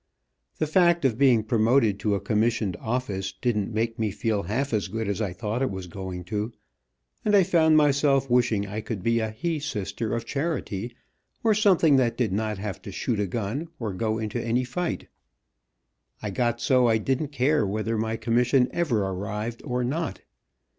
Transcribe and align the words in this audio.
The 0.57 0.65
fact 0.65 1.05
of 1.05 1.19
being 1.19 1.43
promoted 1.43 1.99
to 1.99 2.15
a 2.15 2.19
commissioned 2.19 2.75
office, 2.77 3.31
didn't 3.33 3.71
make 3.71 3.99
me 3.99 4.09
feel 4.09 4.41
half 4.41 4.73
as 4.73 4.87
good 4.87 5.07
as 5.07 5.21
I 5.21 5.31
thought 5.31 5.61
it 5.61 5.69
was 5.69 5.85
going 5.85 6.23
to, 6.23 6.51
and 7.23 7.35
I 7.35 7.43
found 7.43 7.77
myself 7.77 8.27
wishing 8.27 8.65
I 8.65 8.81
could 8.81 9.03
be 9.03 9.19
a 9.19 9.29
he 9.29 9.59
sister 9.59 10.15
of 10.15 10.25
charity, 10.25 10.95
or 11.43 11.53
something 11.53 11.97
that 11.97 12.17
did 12.17 12.33
not 12.33 12.57
have 12.57 12.81
to 12.81 12.91
shoot 12.91 13.19
a 13.19 13.27
gun, 13.27 13.67
or 13.79 13.93
go 13.93 14.17
into 14.17 14.41
any 14.43 14.63
fight. 14.63 15.07
I 16.19 16.31
got 16.31 16.59
so 16.59 16.87
I 16.87 16.97
didn't 16.97 17.27
care 17.31 17.63
whether 17.63 17.95
my 17.95 18.17
commission 18.17 18.69
ever 18.71 19.03
arrived 19.03 19.61
or 19.63 19.83
not. 19.83 20.21